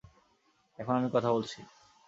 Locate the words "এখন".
0.79-0.93